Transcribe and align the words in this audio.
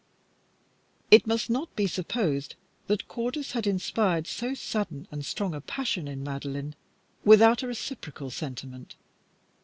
It 1.11 1.27
must 1.27 1.47
not 1.47 1.75
be 1.75 1.85
supposed 1.85 2.55
that 2.87 3.07
Cordis 3.07 3.51
had 3.51 3.67
inspired 3.67 4.25
so 4.25 4.55
sudden 4.55 5.07
and 5.11 5.23
strong 5.23 5.53
a 5.53 5.61
passion 5.61 6.07
in 6.07 6.23
Madeline 6.23 6.73
without 7.23 7.61
a 7.61 7.67
reciprocal 7.67 8.31
sentiment. 8.31 8.95